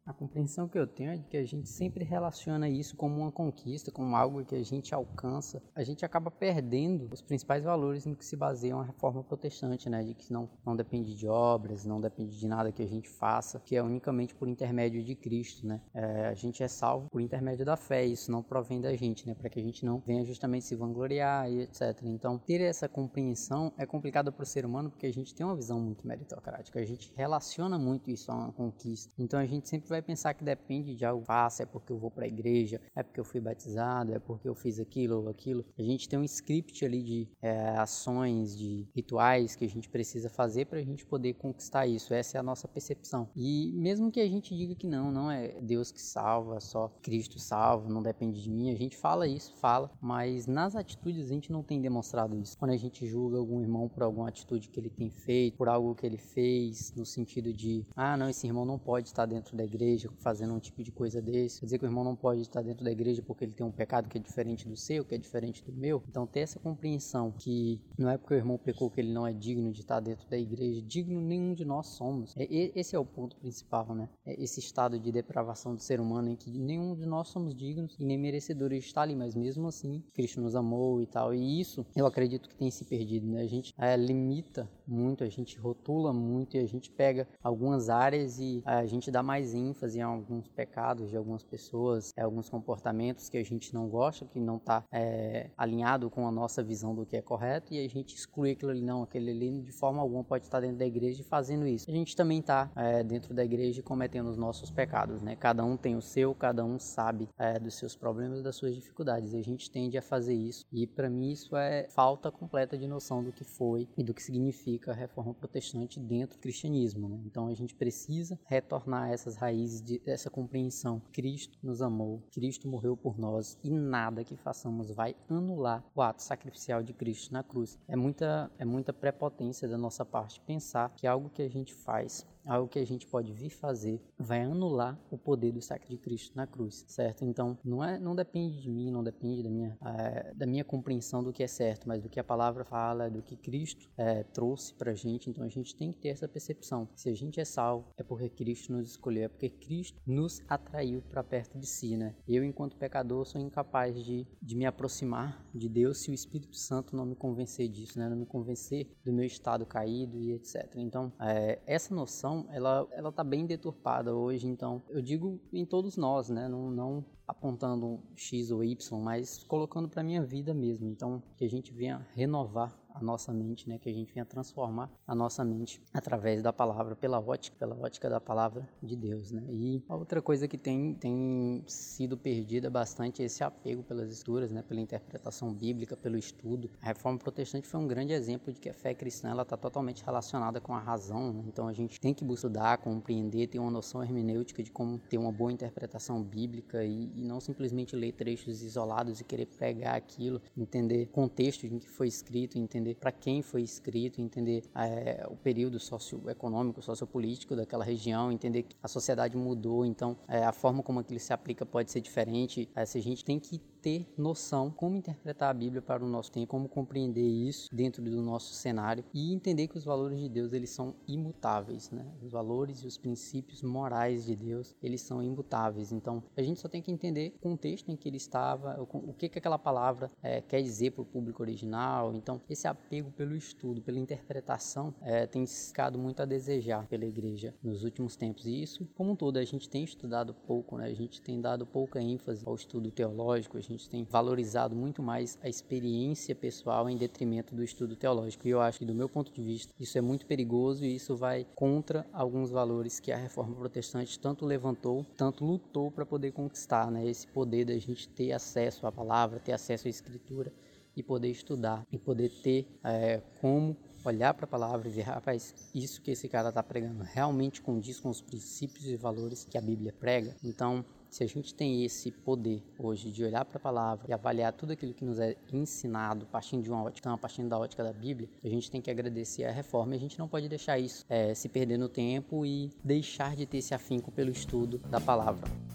A 0.06 0.12
compreensão 0.12 0.68
que 0.68 0.78
eu 0.78 0.86
tenho 0.86 1.10
é 1.10 1.18
que 1.18 1.36
a 1.36 1.44
gente 1.44 1.68
sempre 1.68 2.04
relaciona 2.04 2.68
isso 2.68 2.96
como 2.96 3.16
uma 3.16 3.32
conquista, 3.32 3.90
como 3.90 4.14
algo 4.14 4.44
que 4.44 4.54
a 4.54 4.62
gente 4.62 4.94
alcança. 4.94 5.60
A 5.74 5.82
gente 5.82 6.04
acaba 6.04 6.30
perdendo 6.30 7.08
os 7.12 7.20
principais 7.20 7.64
valores 7.64 8.06
no 8.06 8.14
que 8.14 8.24
se 8.24 8.36
baseia 8.36 8.76
uma 8.76 8.84
reforma 8.84 9.24
protestante, 9.24 9.90
né? 9.90 10.04
De 10.04 10.14
que 10.14 10.32
não, 10.32 10.48
não 10.64 10.76
depende 10.76 11.12
de 11.16 11.26
obras, 11.26 11.84
não 11.84 12.00
depende 12.00 12.38
de 12.38 12.46
nada 12.46 12.70
que 12.70 12.84
a 12.84 12.86
gente 12.86 13.08
faça, 13.08 13.58
que 13.58 13.74
é 13.74 13.82
unicamente 13.82 14.32
por 14.32 14.46
intermédio 14.46 15.02
de 15.02 15.16
Cristo, 15.16 15.66
né? 15.66 15.80
É, 15.92 16.28
a 16.28 16.34
gente 16.34 16.62
é 16.62 16.68
salvo 16.68 17.10
por 17.10 17.20
intermédio 17.20 17.66
da 17.66 17.76
fé, 17.76 18.04
isso 18.04 18.30
não 18.30 18.44
provém 18.44 18.80
da 18.80 18.94
gente, 18.94 19.26
né? 19.26 19.34
Para 19.34 19.50
que 19.50 19.58
a 19.58 19.62
gente 19.62 19.84
não 19.84 19.98
venha 19.98 20.24
justamente 20.24 20.66
se 20.66 20.76
vangloriar 20.76 21.50
e 21.50 21.62
etc. 21.62 22.00
Então, 22.04 22.38
ter 22.38 22.60
essa 22.60 22.88
compreensão 22.88 23.72
é 23.76 23.84
complicado 23.84 24.32
para 24.32 24.44
o 24.44 24.46
ser 24.46 24.64
humano 24.64 24.88
porque 24.88 25.06
a 25.06 25.12
gente 25.12 25.34
tem 25.34 25.44
uma 25.44 25.56
visão 25.56 25.80
muito 25.80 26.06
meritocrática, 26.06 26.78
a 26.78 26.84
gente 26.84 27.12
relaciona 27.16 27.76
muito 27.76 28.08
isso 28.08 28.30
a 28.30 28.36
uma 28.36 28.52
conquista. 28.52 29.12
Então, 29.18 29.40
a 29.40 29.46
gente 29.46 29.68
sempre 29.68 29.88
vai 29.88 29.95
vai 29.96 30.02
pensar 30.02 30.34
que 30.34 30.44
depende 30.44 30.94
de 30.94 31.04
algo 31.04 31.24
fácil, 31.24 31.62
é 31.62 31.66
porque 31.66 31.92
eu 31.92 31.98
vou 31.98 32.10
para 32.10 32.24
a 32.24 32.28
igreja, 32.28 32.80
é 32.94 33.02
porque 33.02 33.18
eu 33.18 33.24
fui 33.24 33.40
batizado, 33.40 34.12
é 34.12 34.18
porque 34.18 34.48
eu 34.48 34.54
fiz 34.54 34.78
aquilo 34.78 35.22
ou 35.22 35.28
aquilo. 35.28 35.64
A 35.78 35.82
gente 35.82 36.08
tem 36.08 36.18
um 36.18 36.24
script 36.24 36.84
ali 36.84 37.02
de 37.02 37.28
é, 37.40 37.70
ações, 37.76 38.56
de 38.56 38.86
rituais 38.94 39.56
que 39.56 39.64
a 39.64 39.68
gente 39.68 39.88
precisa 39.88 40.28
fazer 40.28 40.66
para 40.66 40.78
a 40.78 40.82
gente 40.82 41.06
poder 41.06 41.34
conquistar 41.34 41.86
isso. 41.86 42.12
Essa 42.12 42.36
é 42.36 42.40
a 42.40 42.42
nossa 42.42 42.68
percepção. 42.68 43.28
E 43.34 43.72
mesmo 43.74 44.10
que 44.10 44.20
a 44.20 44.28
gente 44.28 44.54
diga 44.54 44.74
que 44.74 44.86
não, 44.86 45.10
não 45.10 45.30
é 45.30 45.60
Deus 45.60 45.90
que 45.90 46.00
salva, 46.00 46.60
só 46.60 46.88
Cristo 47.02 47.38
salva, 47.38 47.88
não 47.88 48.02
depende 48.02 48.42
de 48.42 48.50
mim, 48.50 48.70
a 48.70 48.76
gente 48.76 48.96
fala 48.96 49.26
isso, 49.26 49.54
fala, 49.56 49.90
mas 50.00 50.46
nas 50.46 50.76
atitudes 50.76 51.30
a 51.30 51.34
gente 51.34 51.50
não 51.50 51.62
tem 51.62 51.80
demonstrado 51.80 52.38
isso. 52.38 52.56
Quando 52.58 52.72
a 52.72 52.76
gente 52.76 53.06
julga 53.06 53.38
algum 53.38 53.60
irmão 53.60 53.88
por 53.88 54.02
alguma 54.02 54.28
atitude 54.28 54.68
que 54.68 54.78
ele 54.78 54.90
tem 54.90 55.10
feito, 55.10 55.56
por 55.56 55.68
algo 55.68 55.94
que 55.94 56.04
ele 56.04 56.18
fez, 56.18 56.92
no 56.94 57.06
sentido 57.06 57.52
de, 57.52 57.86
ah, 57.94 58.16
não, 58.16 58.28
esse 58.28 58.46
irmão 58.46 58.64
não 58.64 58.78
pode 58.78 59.08
estar 59.08 59.26
dentro 59.26 59.56
da 59.56 59.64
igreja 59.64 59.85
igreja 59.86 60.10
fazendo 60.18 60.54
um 60.54 60.58
tipo 60.58 60.82
de 60.82 60.90
coisa 60.90 61.22
desse. 61.22 61.60
Dizer 61.60 61.78
que 61.78 61.84
o 61.84 61.88
irmão 61.88 62.02
não 62.02 62.16
pode 62.16 62.40
estar 62.40 62.62
dentro 62.62 62.84
da 62.84 62.90
igreja 62.90 63.22
porque 63.22 63.44
ele 63.44 63.52
tem 63.52 63.64
um 63.64 63.70
pecado 63.70 64.08
que 64.08 64.18
é 64.18 64.20
diferente 64.20 64.68
do 64.68 64.76
seu, 64.76 65.04
que 65.04 65.14
é 65.14 65.18
diferente 65.18 65.64
do 65.64 65.72
meu. 65.72 66.02
Então, 66.08 66.26
ter 66.26 66.40
essa 66.40 66.58
compreensão 66.58 67.32
que 67.32 67.80
não 67.96 68.10
é 68.10 68.18
porque 68.18 68.34
o 68.34 68.36
irmão 68.36 68.58
pecou 68.58 68.90
que 68.90 69.00
ele 69.00 69.12
não 69.12 69.26
é 69.26 69.32
digno 69.32 69.72
de 69.72 69.80
estar 69.80 70.00
dentro 70.00 70.28
da 70.28 70.36
igreja, 70.36 70.82
digno 70.82 71.20
nenhum 71.20 71.54
de 71.54 71.64
nós 71.64 71.88
somos. 71.88 72.34
É, 72.36 72.46
esse 72.74 72.96
é 72.96 72.98
o 72.98 73.04
ponto 73.04 73.36
principal, 73.36 73.94
né? 73.94 74.08
É 74.24 74.42
esse 74.42 74.60
estado 74.60 74.98
de 74.98 75.12
depravação 75.12 75.74
do 75.74 75.80
ser 75.80 76.00
humano 76.00 76.30
em 76.30 76.36
que 76.36 76.50
nenhum 76.50 76.94
de 76.94 77.06
nós 77.06 77.28
somos 77.28 77.54
dignos 77.54 77.96
e 77.98 78.04
nem 78.04 78.18
merecedores 78.18 78.80
de 78.80 78.86
estar 78.86 79.02
ali, 79.02 79.14
mas 79.14 79.34
mesmo 79.34 79.68
assim, 79.68 80.02
Cristo 80.12 80.40
nos 80.40 80.56
amou 80.56 81.00
e 81.00 81.06
tal. 81.06 81.32
E 81.32 81.60
isso 81.60 81.86
eu 81.94 82.06
acredito 82.06 82.48
que 82.48 82.56
tem 82.56 82.70
se 82.70 82.84
perdido, 82.84 83.26
né? 83.26 83.42
A 83.42 83.46
gente 83.46 83.72
é, 83.78 83.96
limita 83.96 84.68
muito, 84.86 85.22
a 85.24 85.28
gente 85.28 85.58
rotula 85.58 86.12
muito 86.12 86.56
e 86.56 86.60
a 86.60 86.66
gente 86.66 86.90
pega 86.90 87.28
algumas 87.42 87.88
áreas 87.88 88.38
e 88.38 88.62
a 88.64 88.84
gente 88.86 89.10
dá 89.10 89.22
mais 89.22 89.54
ênfase 89.54 89.75
ênfase 89.76 89.98
em 89.98 90.02
alguns 90.02 90.48
pecados 90.48 91.10
de 91.10 91.16
algumas 91.16 91.44
pessoas, 91.44 92.10
é, 92.16 92.22
alguns 92.22 92.48
comportamentos 92.48 93.28
que 93.28 93.36
a 93.36 93.44
gente 93.44 93.74
não 93.74 93.88
gosta, 93.88 94.24
que 94.24 94.40
não 94.40 94.56
está 94.56 94.82
é, 94.90 95.50
alinhado 95.56 96.08
com 96.08 96.26
a 96.26 96.32
nossa 96.32 96.62
visão 96.62 96.94
do 96.94 97.04
que 97.04 97.16
é 97.16 97.22
correto, 97.22 97.74
e 97.74 97.84
a 97.84 97.88
gente 97.88 98.14
exclui 98.14 98.52
aquilo 98.52 98.70
ali, 98.70 98.82
não, 98.82 99.02
aquele 99.02 99.30
ali 99.30 99.60
de 99.60 99.72
forma 99.72 100.00
alguma 100.00 100.24
pode 100.24 100.44
estar 100.44 100.60
dentro 100.60 100.78
da 100.78 100.86
igreja 100.86 101.22
fazendo 101.24 101.66
isso. 101.66 101.88
A 101.88 101.92
gente 101.92 102.16
também 102.16 102.40
está 102.40 102.70
é, 102.74 103.04
dentro 103.04 103.34
da 103.34 103.44
igreja 103.44 103.82
cometendo 103.82 104.28
os 104.28 104.36
nossos 104.36 104.70
pecados, 104.70 105.22
né? 105.22 105.36
Cada 105.36 105.64
um 105.64 105.76
tem 105.76 105.94
o 105.94 106.02
seu, 106.02 106.34
cada 106.34 106.64
um 106.64 106.78
sabe 106.78 107.28
é, 107.38 107.58
dos 107.58 107.74
seus 107.74 107.94
problemas 107.94 108.40
e 108.40 108.42
das 108.42 108.56
suas 108.56 108.74
dificuldades, 108.74 109.34
e 109.34 109.38
a 109.38 109.42
gente 109.42 109.70
tende 109.70 109.98
a 109.98 110.02
fazer 110.02 110.34
isso. 110.34 110.64
E 110.72 110.86
para 110.86 111.10
mim 111.10 111.32
isso 111.32 111.54
é 111.56 111.86
falta 111.90 112.30
completa 112.30 112.78
de 112.78 112.86
noção 112.86 113.22
do 113.22 113.32
que 113.32 113.44
foi 113.44 113.88
e 113.96 114.02
do 114.02 114.14
que 114.14 114.22
significa 114.22 114.92
a 114.92 114.94
reforma 114.94 115.34
protestante 115.34 116.00
dentro 116.00 116.38
do 116.38 116.40
cristianismo. 116.40 117.08
Né? 117.08 117.20
Então 117.26 117.48
a 117.48 117.54
gente 117.54 117.74
precisa 117.74 118.38
retornar 118.46 119.10
essas 119.10 119.36
raízes 119.36 119.65
raízes 119.66 119.80
dessa 120.00 120.30
compreensão. 120.30 121.02
Cristo 121.12 121.58
nos 121.62 121.82
amou, 121.82 122.22
Cristo 122.32 122.68
morreu 122.68 122.96
por 122.96 123.18
nós 123.18 123.58
e 123.62 123.70
nada 123.70 124.24
que 124.24 124.36
façamos 124.36 124.90
vai 124.90 125.14
anular 125.28 125.84
o 125.94 126.00
ato 126.00 126.22
sacrificial 126.22 126.82
de 126.82 126.92
Cristo 126.92 127.32
na 127.32 127.42
cruz. 127.42 127.78
É 127.88 127.96
muita, 127.96 128.50
é 128.58 128.64
muita 128.64 128.92
prepotência 128.92 129.68
da 129.68 129.76
nossa 129.76 130.04
parte 130.04 130.40
pensar 130.40 130.92
que 130.94 131.06
algo 131.06 131.30
que 131.30 131.42
a 131.42 131.48
gente 131.48 131.74
faz 131.74 132.26
algo 132.46 132.68
que 132.68 132.78
a 132.78 132.86
gente 132.86 133.06
pode 133.06 133.32
vir 133.32 133.50
fazer, 133.50 134.00
vai 134.18 134.42
anular 134.42 134.98
o 135.10 135.18
poder 135.18 135.52
do 135.52 135.60
sacrifício 135.60 135.86
de 135.86 135.98
Cristo 135.98 136.36
na 136.36 136.46
cruz, 136.46 136.84
certo? 136.88 137.24
Então, 137.24 137.58
não 137.64 137.82
é, 137.82 137.98
não 137.98 138.14
depende 138.14 138.60
de 138.60 138.70
mim, 138.70 138.90
não 138.90 139.02
depende 139.02 139.42
da 139.42 139.50
minha, 139.50 139.78
é, 139.84 140.34
da 140.34 140.46
minha 140.46 140.64
compreensão 140.64 141.22
do 141.22 141.32
que 141.32 141.42
é 141.42 141.46
certo, 141.46 141.86
mas 141.86 142.02
do 142.02 142.08
que 142.08 142.18
a 142.18 142.24
palavra 142.24 142.64
fala, 142.64 143.08
do 143.08 143.22
que 143.22 143.36
Cristo 143.36 143.88
é, 143.96 144.22
trouxe 144.24 144.74
pra 144.74 144.94
gente. 144.94 145.30
Então, 145.30 145.44
a 145.44 145.48
gente 145.48 145.74
tem 145.74 145.92
que 145.92 146.00
ter 146.00 146.08
essa 146.08 146.28
percepção. 146.28 146.88
Se 146.94 147.08
a 147.08 147.14
gente 147.14 147.40
é 147.40 147.44
salvo, 147.44 147.92
é 147.96 148.02
porque 148.02 148.28
Cristo 148.28 148.72
nos 148.72 148.90
escolheu, 148.90 149.24
é 149.24 149.28
porque 149.28 149.48
Cristo 149.48 150.00
nos 150.06 150.42
atraiu 150.48 151.02
para 151.02 151.22
perto 151.22 151.58
de 151.58 151.66
si, 151.66 151.96
né? 151.96 152.14
Eu, 152.26 152.44
enquanto 152.44 152.76
pecador, 152.76 153.24
sou 153.24 153.40
incapaz 153.40 154.04
de, 154.04 154.26
de 154.42 154.56
me 154.56 154.66
aproximar 154.66 155.46
de 155.54 155.68
Deus 155.68 155.98
se 155.98 156.10
o 156.10 156.14
Espírito 156.14 156.56
Santo 156.56 156.96
não 156.96 157.06
me 157.06 157.14
convencer 157.14 157.68
disso, 157.68 157.98
né? 157.98 158.08
Não 158.08 158.16
me 158.16 158.26
convencer 158.26 158.90
do 159.04 159.12
meu 159.12 159.24
estado 159.24 159.64
caído 159.64 160.20
e 160.20 160.32
etc. 160.32 160.74
Então, 160.76 161.12
é, 161.20 161.60
essa 161.66 161.94
noção, 161.94 162.35
ela, 162.50 162.86
ela 162.92 163.12
tá 163.12 163.22
bem 163.22 163.46
deturpada 163.46 164.14
hoje. 164.14 164.46
Então, 164.46 164.82
eu 164.88 165.00
digo 165.00 165.40
em 165.52 165.64
todos 165.64 165.96
nós, 165.96 166.28
né? 166.28 166.48
Não, 166.48 166.70
não 166.70 167.04
apontando 167.26 168.00
X 168.14 168.50
ou 168.50 168.62
Y, 168.64 169.00
mas 169.00 169.42
colocando 169.44 169.88
para 169.88 170.02
minha 170.02 170.22
vida 170.22 170.54
mesmo. 170.54 170.88
Então, 170.88 171.22
que 171.36 171.44
a 171.44 171.48
gente 171.48 171.72
venha 171.72 172.06
renovar 172.14 172.76
a 172.96 173.02
nossa 173.02 173.32
mente, 173.32 173.68
né? 173.68 173.78
Que 173.78 173.90
a 173.90 173.92
gente 173.92 174.12
venha 174.12 174.24
transformar 174.24 174.90
a 175.06 175.14
nossa 175.14 175.44
mente 175.44 175.82
através 175.92 176.42
da 176.42 176.52
palavra, 176.52 176.96
pela 176.96 177.20
ótica, 177.20 177.56
pela 177.58 177.76
ótica 177.76 178.08
da 178.08 178.20
palavra 178.20 178.68
de 178.82 178.96
Deus, 178.96 179.30
né? 179.30 179.44
E 179.50 179.82
a 179.88 179.94
outra 179.94 180.22
coisa 180.22 180.48
que 180.48 180.56
tem, 180.56 180.94
tem 180.94 181.62
sido 181.66 182.16
perdida 182.16 182.70
bastante 182.70 183.22
é 183.22 183.26
esse 183.26 183.44
apego 183.44 183.82
pelas 183.82 184.10
escrituras, 184.10 184.50
né? 184.50 184.62
Pela 184.62 184.80
interpretação 184.80 185.52
bíblica, 185.52 185.96
pelo 185.96 186.16
estudo. 186.16 186.70
A 186.80 186.86
reforma 186.86 187.18
protestante 187.18 187.68
foi 187.68 187.80
um 187.80 187.86
grande 187.86 188.12
exemplo 188.12 188.52
de 188.52 188.58
que 188.58 188.68
a 188.68 188.74
fé 188.74 188.94
cristã 188.94 189.28
ela 189.28 189.42
está 189.42 189.56
totalmente 189.56 190.02
relacionada 190.02 190.60
com 190.60 190.74
a 190.74 190.80
razão. 190.80 191.32
Né? 191.32 191.44
Então 191.46 191.68
a 191.68 191.72
gente 191.72 192.00
tem 192.00 192.14
que 192.14 192.24
estudar, 192.24 192.78
compreender, 192.78 193.48
ter 193.48 193.58
uma 193.58 193.70
noção 193.70 194.02
hermenêutica 194.02 194.62
de 194.62 194.70
como 194.70 194.98
ter 194.98 195.18
uma 195.18 195.32
boa 195.32 195.52
interpretação 195.52 196.22
bíblica 196.22 196.82
e, 196.84 197.12
e 197.16 197.24
não 197.24 197.40
simplesmente 197.40 197.96
ler 197.96 198.12
trechos 198.12 198.62
isolados 198.62 199.20
e 199.20 199.24
querer 199.24 199.46
pregar 199.46 199.96
aquilo, 199.96 200.40
entender 200.56 201.04
o 201.04 201.08
contexto 201.08 201.64
em 201.66 201.78
que 201.78 201.88
foi 201.88 202.08
escrito, 202.08 202.58
entender 202.58 202.94
para 202.94 203.10
quem 203.10 203.42
foi 203.42 203.62
escrito, 203.62 204.20
entender 204.20 204.64
é, 204.74 205.26
o 205.28 205.36
período 205.36 205.78
socioeconômico, 205.78 206.82
sociopolítico 206.82 207.56
daquela 207.56 207.84
região, 207.84 208.30
entender 208.30 208.64
que 208.64 208.76
a 208.82 208.88
sociedade 208.88 209.36
mudou, 209.36 209.84
então 209.84 210.16
é, 210.28 210.44
a 210.44 210.52
forma 210.52 210.82
como 210.82 211.00
aquilo 211.00 211.18
se 211.18 211.32
aplica 211.32 211.64
pode 211.64 211.90
ser 211.90 212.00
diferente. 212.00 212.68
É, 212.74 212.84
se 212.84 212.98
a 212.98 213.02
gente 213.02 213.24
tem 213.24 213.38
que 213.38 213.60
ter 213.86 214.04
noção 214.18 214.68
como 214.68 214.96
interpretar 214.96 215.48
a 215.48 215.54
Bíblia 215.54 215.80
para 215.80 216.04
o 216.04 216.08
nosso 216.08 216.32
tempo, 216.32 216.48
como 216.48 216.68
compreender 216.68 217.22
isso 217.22 217.68
dentro 217.72 218.02
do 218.02 218.20
nosso 218.20 218.52
cenário 218.52 219.04
e 219.14 219.32
entender 219.32 219.68
que 219.68 219.78
os 219.78 219.84
valores 219.84 220.18
de 220.18 220.28
Deus 220.28 220.52
eles 220.52 220.70
são 220.70 220.96
imutáveis, 221.06 221.92
né? 221.92 222.04
Os 222.20 222.32
valores 222.32 222.80
e 222.80 222.86
os 222.88 222.98
princípios 222.98 223.62
morais 223.62 224.26
de 224.26 224.34
Deus 224.34 224.74
eles 224.82 225.02
são 225.02 225.22
imutáveis. 225.22 225.92
Então 225.92 226.20
a 226.36 226.42
gente 226.42 226.58
só 226.58 226.68
tem 226.68 226.82
que 226.82 226.90
entender 226.90 227.32
o 227.36 227.38
contexto 227.38 227.88
em 227.88 227.94
que 227.94 228.08
ele 228.08 228.16
estava, 228.16 228.76
o 228.82 229.12
que 229.12 229.28
que 229.28 229.38
aquela 229.38 229.56
palavra 229.56 230.10
é, 230.20 230.40
quer 230.40 230.60
dizer 230.62 230.90
para 230.90 231.02
o 231.02 231.06
público 231.06 231.40
original. 231.40 232.12
Então 232.12 232.40
esse 232.50 232.66
apego 232.66 233.12
pelo 233.12 233.36
estudo, 233.36 233.80
pela 233.80 234.00
interpretação 234.00 234.92
é, 235.00 235.28
tem 235.28 235.46
ficado 235.46 235.96
muito 235.96 236.20
a 236.20 236.24
desejar 236.24 236.88
pela 236.88 237.04
igreja 237.04 237.54
nos 237.62 237.84
últimos 237.84 238.16
tempos. 238.16 238.46
E 238.46 238.62
isso, 238.62 238.84
como 238.96 239.12
um 239.12 239.16
todo, 239.16 239.36
a 239.36 239.44
gente 239.44 239.70
tem 239.70 239.84
estudado 239.84 240.34
pouco, 240.34 240.76
né? 240.76 240.86
A 240.86 240.94
gente 240.94 241.22
tem 241.22 241.40
dado 241.40 241.64
pouca 241.64 242.02
ênfase 242.02 242.42
ao 242.44 242.56
estudo 242.56 242.90
teológico. 242.90 243.56
A 243.56 243.60
gente 243.60 243.75
gente 243.76 243.88
tem 243.90 244.04
valorizado 244.04 244.74
muito 244.74 245.02
mais 245.02 245.38
a 245.42 245.48
experiência 245.48 246.34
pessoal 246.34 246.88
em 246.88 246.96
detrimento 246.96 247.54
do 247.54 247.62
estudo 247.62 247.94
teológico. 247.94 248.46
E 248.46 248.50
eu 248.50 248.60
acho 248.60 248.78
que, 248.78 248.84
do 248.84 248.94
meu 248.94 249.08
ponto 249.08 249.32
de 249.32 249.42
vista, 249.42 249.72
isso 249.78 249.96
é 249.96 250.00
muito 250.00 250.26
perigoso 250.26 250.84
e 250.84 250.94
isso 250.94 251.14
vai 251.16 251.46
contra 251.54 252.06
alguns 252.12 252.50
valores 252.50 252.98
que 252.98 253.12
a 253.12 253.16
reforma 253.16 253.54
protestante 253.54 254.18
tanto 254.18 254.44
levantou, 254.44 255.04
tanto 255.16 255.44
lutou 255.44 255.90
para 255.90 256.06
poder 256.06 256.32
conquistar, 256.32 256.90
né? 256.90 257.06
Esse 257.06 257.26
poder 257.26 257.66
da 257.66 257.78
gente 257.78 258.08
ter 258.08 258.32
acesso 258.32 258.86
à 258.86 258.92
palavra, 258.92 259.40
ter 259.40 259.52
acesso 259.52 259.86
à 259.86 259.90
escritura 259.90 260.52
e 260.96 261.02
poder 261.02 261.30
estudar 261.30 261.86
e 261.92 261.98
poder 261.98 262.30
ter 262.42 262.66
é, 262.82 263.20
como 263.40 263.76
olhar 264.04 264.32
para 264.34 264.44
a 264.44 264.48
palavra 264.48 264.88
e 264.88 264.90
ver, 264.90 265.02
rapaz, 265.02 265.54
isso 265.74 266.00
que 266.00 266.12
esse 266.12 266.28
cara 266.28 266.48
está 266.48 266.62
pregando 266.62 267.02
realmente 267.02 267.60
condiz 267.60 268.00
com 268.00 268.08
os 268.08 268.22
princípios 268.22 268.86
e 268.86 268.96
valores 268.96 269.44
que 269.44 269.58
a 269.58 269.60
Bíblia 269.60 269.92
prega. 269.92 270.34
Então, 270.42 270.84
se 271.10 271.24
a 271.24 271.26
gente 271.26 271.54
tem 271.54 271.84
esse 271.84 272.10
poder 272.10 272.62
hoje 272.78 273.10
de 273.10 273.24
olhar 273.24 273.44
para 273.44 273.58
a 273.58 273.60
palavra 273.60 274.06
e 274.08 274.12
avaliar 274.12 274.52
tudo 274.52 274.72
aquilo 274.72 274.94
que 274.94 275.04
nos 275.04 275.18
é 275.18 275.36
ensinado 275.52 276.26
partindo 276.26 276.62
de 276.62 276.70
uma 276.70 276.82
ótica, 276.82 277.16
partindo 277.16 277.48
da 277.48 277.58
ótica 277.58 277.82
da 277.82 277.92
Bíblia, 277.92 278.28
a 278.44 278.48
gente 278.48 278.70
tem 278.70 278.80
que 278.80 278.90
agradecer 278.90 279.44
a 279.44 279.52
reforma 279.52 279.94
e 279.94 279.96
a 279.96 280.00
gente 280.00 280.18
não 280.18 280.28
pode 280.28 280.48
deixar 280.48 280.78
isso 280.78 281.04
é, 281.08 281.34
se 281.34 281.48
perder 281.48 281.78
no 281.78 281.88
tempo 281.88 282.44
e 282.44 282.70
deixar 282.82 283.34
de 283.36 283.46
ter 283.46 283.58
esse 283.58 283.74
afinco 283.74 284.10
pelo 284.10 284.30
estudo 284.30 284.78
da 284.78 285.00
palavra. 285.00 285.65